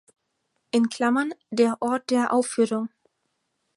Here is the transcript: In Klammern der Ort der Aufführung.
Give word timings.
In 0.71 0.89
Klammern 0.89 1.31
der 1.51 1.77
Ort 1.79 2.09
der 2.09 2.33
Aufführung. 2.33 2.89